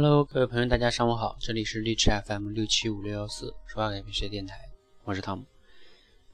[0.00, 4.54] Hello，各位朋友，大家上午好，这里是荔枝 FM 六七五六幺四说话改变学电台，
[5.02, 5.44] 我是汤姆。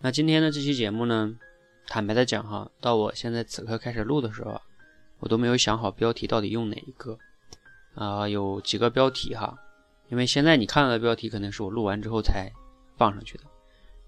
[0.00, 1.34] 那今天的这期节目呢，
[1.86, 4.60] 坦白的讲哈，到我现在此刻开始录的时候，
[5.18, 7.16] 我都没有想好标题到底用哪一个
[7.94, 9.58] 啊，有几个标题哈，
[10.10, 12.52] 因为现在你看到的标题可能是我录完之后才
[12.98, 13.44] 放上去的。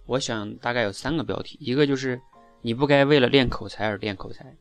[0.04, 2.20] 我想大概有三个标题，一个就是
[2.60, 4.54] 你不该为了练口才而练口才，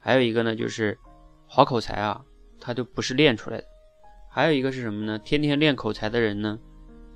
[0.00, 0.98] 还有一个呢就是
[1.46, 2.24] 好口才啊，
[2.58, 3.64] 它就不是练出来的。
[4.32, 5.18] 还有一个是什么呢？
[5.18, 6.56] 天天练口才的人呢，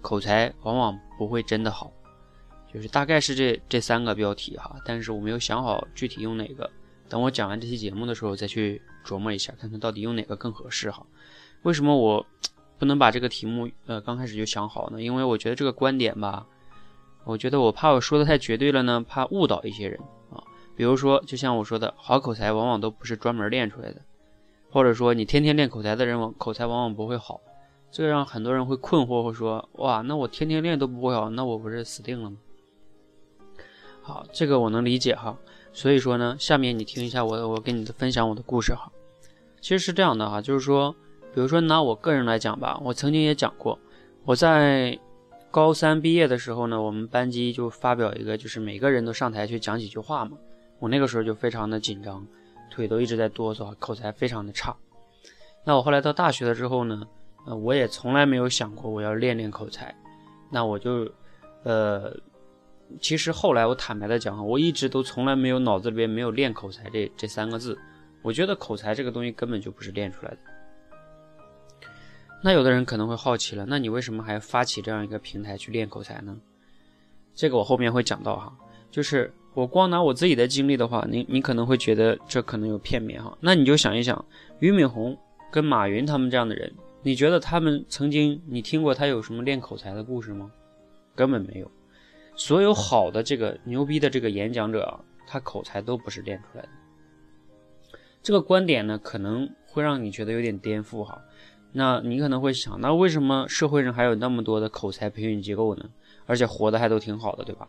[0.01, 1.93] 口才往往不会真的好，
[2.73, 4.75] 就是大概是这这三个标题哈。
[4.85, 6.69] 但是我没有想好具体用哪个，
[7.09, 11.07] 等我讲完这期节目的时候再去琢磨一下，看看到底用哪个更合适哈。
[11.63, 12.27] 为什么我
[12.79, 15.01] 不能把这个题目呃刚开始就想好呢？
[15.01, 16.45] 因为我觉得这个观点吧，
[17.23, 19.97] 我觉得我怕我说的太绝对了呢，怕误导一些人
[20.33, 20.43] 啊。
[20.75, 24.03] 比如说，就像我说的，好口才往往都不是专门练出来的。
[24.75, 27.41] 或者说，你天天练口才的人，往口才往往不会好，
[27.93, 32.37] 这让很多人会困惑，会说：哇，那我天天练都不会好，那我不是死定了吗？
[34.03, 35.39] 好，这个我能理解哈。
[35.73, 38.91] 所以说呢，下面你听一下我我跟你的分享我的故事哈。
[39.61, 40.93] 其实是这样的哈，就是说，
[41.33, 43.79] 比如说拿我个人来讲吧，我曾经也讲过，
[44.25, 44.99] 我在
[45.53, 50.37] 高三毕业的时候呢，我们班级就发表一个，就是每个人都上台去讲几句话嘛。
[50.81, 52.27] 我那个时候就非常的紧张。
[52.75, 54.75] 腿都一直在哆嗦，口才非常的差。
[55.65, 57.07] 那我后来到大学了之后呢，
[57.47, 59.95] 呃，我也从来没有想过我要练练口才。
[60.51, 61.09] 那我就，
[61.63, 62.13] 呃，
[63.01, 67.79] 其实后来我坦白的讲哈，我一直都从来没有脑子里边没有练口才这这三个字。
[68.23, 70.39] 我觉得口才这个东西根本就不是练出来的。
[72.43, 76.37] 那有的人可能会好奇了，那你为什么还发起这样一个平台去练口才呢？
[77.35, 78.53] 这个我后面会讲到哈，
[78.91, 79.33] 就是。
[79.55, 83.37] 我光拿我自己的经历的话，你你可能会觉得这可能有片面哈。
[83.41, 84.25] 那你就想一想，
[84.59, 85.17] 俞敏洪
[85.51, 90.51] 跟马云他们这样的人，你觉得他们曾经你听过他有什么练口才的故事吗？
[91.15, 91.71] 根本没有。
[92.37, 96.69] 所有好的这个牛逼的这个演讲者啊，他口才都不是练出来的。
[98.21, 101.23] 这个观点呢，可能会让你觉得有点颠覆哈。
[101.71, 105.89] 那你可能会想，那为什么社会上还有那么多的口才培训机构呢？
[106.27, 107.69] 而且活得还都挺好的，对吧？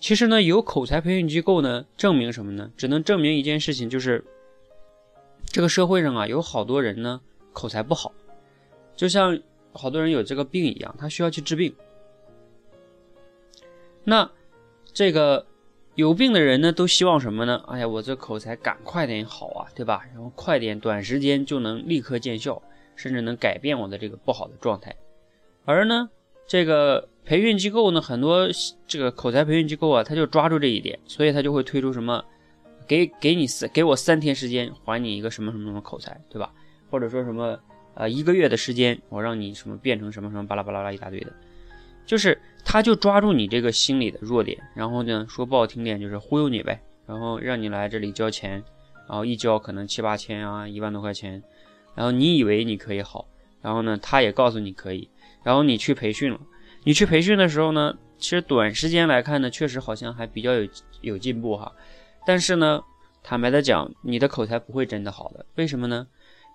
[0.00, 2.72] 其实呢，有口才培训机构呢，证明什么呢？
[2.74, 4.24] 只能证明一件事情，就是
[5.44, 7.20] 这个社会上啊，有好多人呢，
[7.52, 8.10] 口才不好，
[8.96, 9.38] 就像
[9.74, 11.76] 好多人有这个病一样，他需要去治病。
[14.02, 14.30] 那
[14.90, 15.46] 这个
[15.96, 17.62] 有病的人呢，都希望什么呢？
[17.68, 20.02] 哎呀，我这口才赶快点好啊，对吧？
[20.14, 22.62] 然后快点，短时间就能立刻见效，
[22.96, 24.96] 甚至能改变我的这个不好的状态。
[25.66, 26.08] 而呢，
[26.46, 27.09] 这个。
[27.24, 28.48] 培训机构呢，很多
[28.86, 32.24] 这个口才培训机构啊，他就抓住这一点，所以他就会推出什么，
[32.88, 36.52] 给给你三给我三天时间还你一个什么什么什么口才，对吧？
[36.90, 37.56] 或者说什么
[37.94, 41.32] 呃一个月的时间，我让你什么变成什么什么巴拉巴拉拉一大堆的，
[42.04, 48.52] 就是他就抓住你这个心理的弱点，然后呢说不好听点就是忽悠你呗，然后让你来这里交钱，
[49.08, 51.40] 然后一交可能七八千啊一万多块钱，
[51.94, 53.28] 然后你以为你可以好，
[53.62, 55.08] 然后呢他也告诉你可以，
[55.44, 56.40] 然后你去培训了。
[56.82, 60.68] 你去培训的时候呢，其实短时间来看呢，确实好像还比较有
[61.02, 61.70] 有进步哈。
[62.26, 62.82] 但是呢，
[63.22, 65.44] 坦白的讲，你的口才不会真的好的。
[65.56, 66.06] 为什么呢？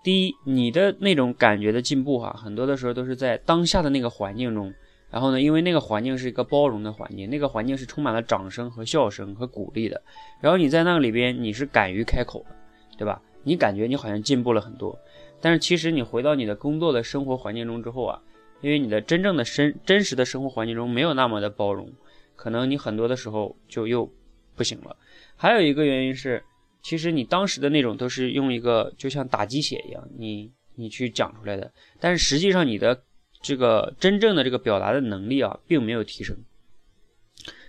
[0.04, 4.74] 第一，你的那种感觉的进步哈，很多的时候都是在当下的那个环境中。
[5.12, 10.02] 然后呢，因为那个环境是一个包容的环境，那个环境是充满了掌声和笑声和鼓励的。
[10.42, 12.56] 然后你在那个里边，你是敢于开口的，
[12.98, 13.22] 对吧？
[13.44, 14.98] 你感觉你好像进步了很多。
[15.40, 18.20] 但是其实你回到你的工作的生活环境中之后啊。
[18.66, 21.88] 因为你的真正的生真实的生活环境中没有那么的包容，
[22.36, 24.12] 可能你很多的时候就又
[24.56, 24.98] 不行了。
[25.36, 26.44] 还有一个原因是，
[26.82, 33.00] 其实你当时的那种都是用一个就像打鸡血一样，你你去讲出来的，但是实际上你的
[33.40, 36.36] 这个真正的这个表达的能力啊，并没有提升。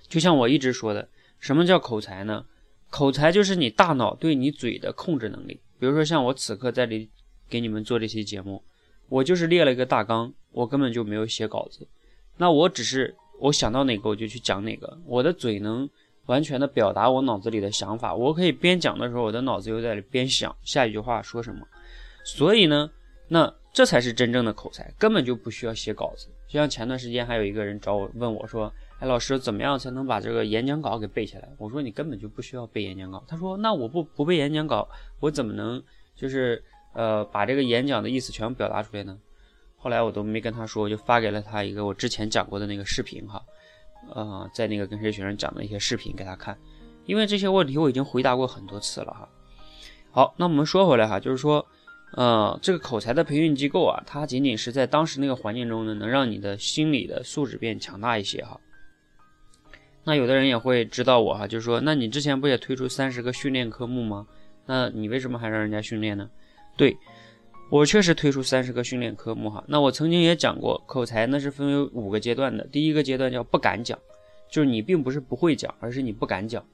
[0.09, 1.07] 就像我一直说的，
[1.39, 2.47] 什么叫口才呢？
[2.89, 5.61] 口才就是你大脑对你嘴的控制能力。
[5.79, 7.11] 比如说像我此刻在这里
[7.51, 8.65] 给你们做这期节目。
[9.09, 11.87] 我就是列了一个大纲，我根本就没有写稿子，
[12.37, 15.89] 那我只是我想到哪个我就去讲哪个，我的嘴能
[16.27, 21.67] 完全的表达我脑子里的想法，我可以边讲的时候，我的脑子又在里边想下一句话说什么，
[22.25, 22.91] 所以呢，
[23.29, 26.27] 那这才是真正的口才，根本就不需要写稿子。
[26.49, 31.49] 就像前段时间还有一个人找我问我说，哎，老师怎么样才能把这个演讲稿给背下来？
[31.59, 33.23] 我说你根本就不需要背演讲稿。
[33.29, 34.89] 他说那我不不背演讲稿，
[35.21, 35.81] 我怎么能
[36.17, 36.61] 就是？
[36.97, 39.19] 呃，把这个演讲的意思全部表达出来呢。
[39.77, 43.43] 后来我都没跟他说，我就发给了他一个我之前讲过的那个视频哈，
[44.15, 46.57] 呃，在那个跟谁学生讲的一些视频给他看。
[47.05, 49.29] 因为这些问题我已经回答过很多次了哈。
[50.11, 51.65] 好，那我们说回来哈，就是说，
[52.13, 58.59] 呃，这个口才的培训机构啊，它仅仅是在当时那个环境中呢，能让你的心理的素质变强大一些哈。
[60.03, 64.27] 那有的人也会知道我哈，就是说，那你之前不也推出三十个训练科目吗？
[64.65, 66.31] 那你为什么还让人家训练呢？
[66.77, 66.97] 对
[67.71, 69.65] 我确实推出三十个训练科目哈。
[69.67, 72.67] 那我曾经也讲过，口才那是分为五个阶段的。
[72.67, 73.99] 第一个阶段叫不敢讲，
[74.49, 76.65] 就是你并不是不会讲，而是你不敢讲。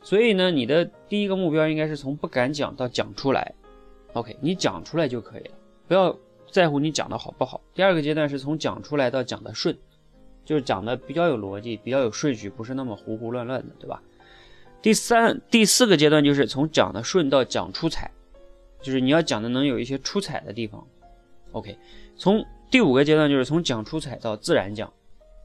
[0.00, 3.52] 所以呢，你的第一个目标应该是从不敢讲到讲出来。
[4.12, 5.50] OK，你讲出来就可以了，
[5.88, 6.16] 不要
[6.52, 7.60] 在乎你讲的好不好。
[7.74, 9.76] 第二个阶段是从讲出来到讲的顺，
[10.44, 14.00] 就是讲的比较有逻辑，比较有顺序，不是那么胡胡乱乱的，对吧？
[14.80, 18.08] 第三、第四个阶段就是从讲的顺到讲出彩，
[18.80, 20.86] 就是你要讲的能有一些出彩的地方。
[21.52, 21.76] OK，
[22.16, 24.92] 从第五个阶段就是从讲出彩到自然讲，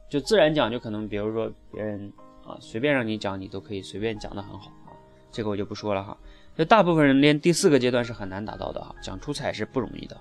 [0.09, 2.12] 就自然讲就可能比如说别人
[2.45, 4.91] 啊随便让你讲，你都可以随便讲的很好啊，
[5.31, 6.18] 这个我就不说了哈。
[6.56, 10.15] 就大部分人连第四个阶段是很难达到的哈，讲出彩是不容易的。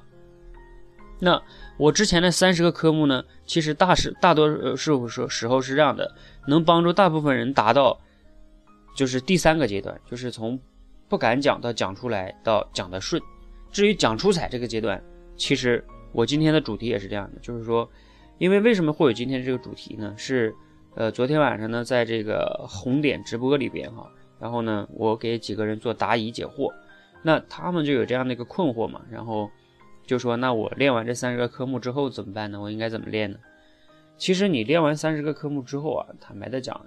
[1.18, 1.40] 那
[1.76, 6.14] 我之前的三十个科目呢，其实大是大多数时时候是这样的，
[6.48, 8.00] 能帮助大部分人达到，
[8.96, 10.58] 就是第三个阶段，就是从
[11.12, 13.20] 不敢讲到讲出来到讲的顺。
[13.70, 14.98] 至于讲出彩这个阶段，
[15.36, 17.86] 其实我今天的主题也是这样的，就是说，
[18.38, 20.14] 因为为什么会有今天这个主题呢？
[20.16, 20.56] 是
[20.94, 24.10] 呃昨天晚上呢，在这个红点直播里边哈。
[24.40, 26.72] 然后呢，我给几个人做答疑解惑，
[27.22, 29.50] 那他们就有这样的一个困惑嘛，然后
[30.06, 32.58] 就说，那我练完这三十个科目之后怎么办呢？
[32.58, 33.38] 我应该怎么练呢？
[34.16, 36.86] 其实你练完三十个科目之后啊，坦白的讲，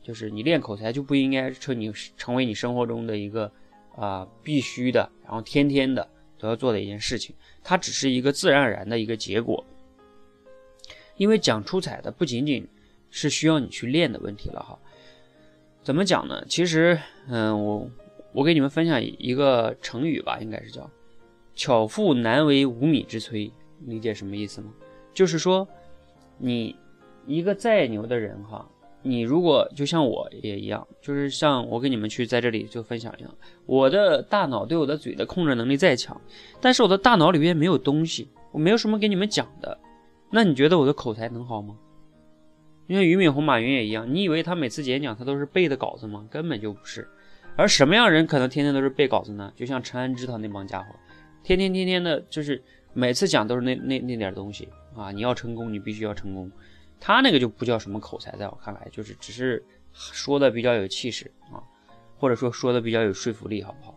[0.00, 3.50] 就是你练口才就不应该成你成为你生活中的一个
[3.96, 6.08] 啊必须的，然后天天的
[6.38, 9.64] 都要做的一件事情，它只是一个自然而然的一个结果。
[11.16, 12.66] 因为讲出彩的不仅仅
[13.10, 14.78] 是需要你去练的问题了哈。
[15.82, 16.44] 怎么讲呢？
[16.48, 16.98] 其实，
[17.28, 17.90] 嗯，我
[18.32, 20.90] 我给你们分享一个成语吧，应该是叫
[21.54, 23.52] “巧妇难为无米之炊”，
[23.86, 24.72] 理解什么意思吗？
[25.12, 25.68] 就是说，
[26.38, 26.74] 你
[27.26, 28.68] 一个再牛的人哈，
[29.06, 33.32] 你如果就像我也一样，就是像我给你们去在这里就分享一样，
[33.66, 36.18] 我的大脑对我的嘴的控制能力再强，
[36.60, 39.78] 但是我的大脑里面没有东西，我没有什么给你们讲的，
[40.30, 41.76] 那你觉得我的口才能好吗？
[42.86, 46.26] 因为俞敏洪、马云也一样，你以为他每次演讲他都是背的稿子吗？
[46.30, 47.06] 根本就不是。
[47.56, 49.52] 而什么样人可能天天都是背稿子呢？
[49.54, 50.86] 就像陈安之他那帮家伙，
[51.42, 52.60] 天天天天的，就是
[52.92, 55.12] 每次讲都是那那那点东西啊！
[55.12, 56.50] 你要成功，你必须要成功。
[57.06, 59.62] 他那个就不叫什么口才，在我看来，就是只是
[59.92, 61.60] 说的比较有气势啊，
[62.16, 63.94] 或者说说的比较有说服力，好不好？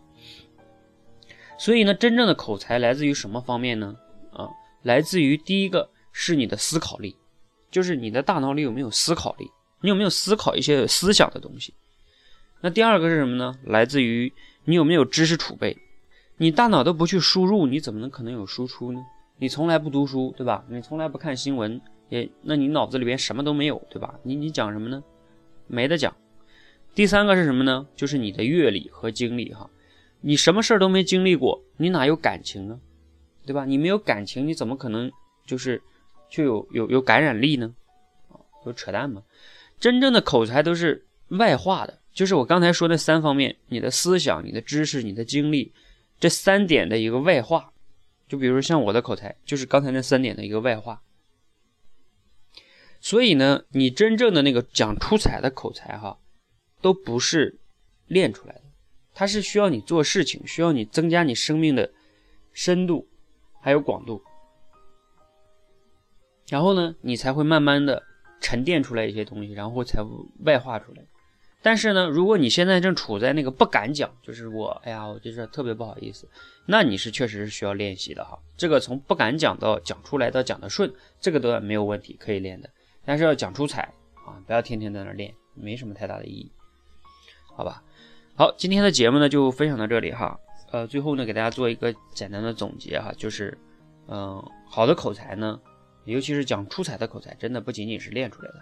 [1.58, 3.96] 所以呢，真正的口才来自于什么方面呢？
[4.30, 4.50] 啊，
[4.82, 7.16] 来自于第一个是你的思考力。
[7.70, 9.50] 就是你的大脑里有没有思考力，
[9.80, 11.72] 你有没有思考一些思想的东西？
[12.60, 13.58] 那第二个是什么呢？
[13.64, 14.30] 来自于
[14.64, 15.78] 你有没有知识储备？
[16.36, 19.00] 你大脑都不去输入，你怎么能可能有输出呢？
[19.38, 20.62] 你从来不读书，对吧？
[20.68, 24.18] 你从来不看新闻，也那你脑子里边什么都没有，对吧？
[24.22, 25.02] 你你讲什么呢？
[25.66, 26.14] 没得讲。
[26.94, 27.86] 第三个是什么呢？
[27.94, 29.68] 就是你的阅历和经历哈，
[30.20, 32.80] 你什么事儿都没经历过，你哪有感情呢？
[33.46, 33.64] 对吧？
[33.64, 35.10] 你没有感情，你怎么可能
[35.46, 35.80] 就是？
[36.30, 37.74] 就有有有感染力呢，
[38.28, 39.22] 啊，有扯淡吗？
[39.80, 45.72] 真正的口才都是外化的，就是我刚才说那三方面：你的思想、你的知识、你的经历，
[46.20, 47.72] 这三点的一个外化。
[48.28, 51.00] 就比如像我的口才，就是刚才那三点的一个外化。
[53.08, 56.18] 所以呢，你真正的那个讲出彩的口才，哈，
[56.82, 57.58] 都不是
[58.06, 58.64] 练出来的，
[59.14, 61.90] 它是需要你做事情，需要你增加你生命的
[62.52, 63.08] 深度
[63.62, 64.20] 还有广度。
[66.50, 68.02] 然后呢，你才会慢慢的
[68.42, 70.04] 沉淀出来一些东西，然后才
[70.44, 71.02] 外化出来。
[71.62, 76.28] 但是呢，如果你现在正处在那个不敢讲，就是我，哎呀，我就是特别不好意思，
[76.66, 78.38] 那你是确实是需要练习的哈。
[78.58, 82.68] 这个从不敢讲到讲出来到讲的顺，这个都没有问题，可以练的。
[83.08, 83.90] 但是要讲出彩
[84.26, 86.52] 啊，不要天天在那练，没什么太大的意义，
[87.56, 87.82] 好吧？
[88.36, 90.38] 好，今天的节目呢就分享到这里哈。
[90.72, 93.56] 呃，最后呢给大家做一个简单的总结哈，就是，
[94.08, 95.58] 嗯，好的口才呢。
[96.04, 98.60] 尤其是讲出彩的口才，真的不仅仅是练出来的。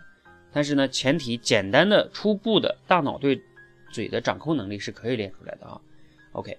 [0.53, 3.43] 但是呢，前提简单的、初步的大脑对
[3.91, 5.81] 嘴的掌控能力是可以练出来的啊。
[6.31, 6.57] OK，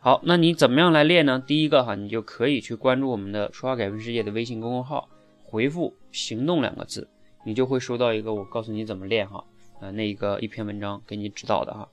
[0.00, 1.40] 好，那你怎么样来练呢？
[1.46, 5.08] 第一个哈，你就可以去关注我们的“说话改变世界”的微信公众号，
[5.44, 7.08] 回复“行动”两个字，
[7.48, 9.42] 你就会收到一个我告诉你怎么练哈，
[9.80, 11.88] 呃，那一个一篇文章给你指导的哈。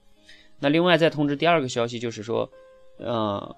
[0.60, 2.50] 那另外再通知第二个消息，就是说，
[2.98, 3.56] 呃，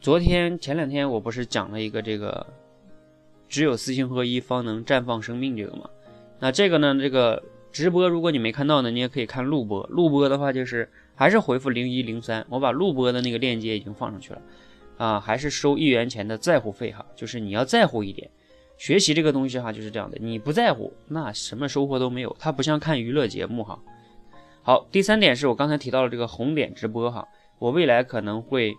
[0.00, 2.46] 昨天前两天我不是讲了一个这个。
[3.50, 5.88] 只有四星合一，方能绽放生命，这个嘛，
[6.38, 6.94] 那这个呢？
[7.00, 7.42] 这个
[7.72, 9.82] 直播，如果你没看到呢，你也可以看录播。
[9.86, 14.42] 录播的话，就是还是回复零一零三，我把录播的那个链接已经放上去了。
[14.98, 18.30] 啊，还是收一元钱的在乎费哈，就是你要在乎一点。
[18.78, 22.34] 学习这个东西哈，就是这样的，你不在乎，那什么收获都没有。
[22.38, 23.78] 它不像看娱乐节目哈。
[24.62, 27.26] 好，第三点是我刚才提到了这个红点直播哈，
[27.58, 28.72] 我未来可能会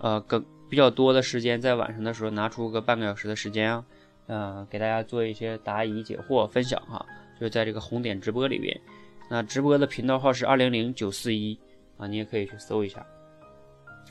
[0.00, 3.84] 呃更比较多的时间在晚上的时候拿出个半个小时的时间啊，
[4.26, 7.04] 呃给大家做一些答疑解惑分享哈，
[7.34, 8.80] 就是在这个红点直播里边。
[9.28, 11.58] 那直播的频道号是二零零九四一
[11.96, 13.04] 啊，你也可以去搜一下。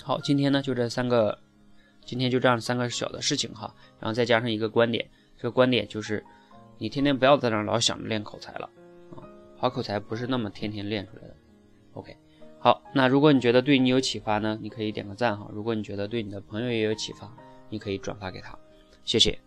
[0.03, 1.37] 好，今天呢就这三个。
[2.05, 5.07] 今天就这样三个小的事情哈，然后再加上一个观点，
[5.39, 6.21] 这个观点就是，
[6.77, 8.69] 你天天不要在那老想着练口才了
[9.15, 9.23] 啊，
[9.55, 11.35] 好口才不是那么天天练出来的。
[11.93, 12.13] OK，
[12.59, 17.33] 好，那如果你觉得对你有启发呢，你可以点个赞哈；如果你觉得对你的朋友也有启发，
[17.69, 18.53] 你可以转发给他，
[19.05, 19.39] 谢谢。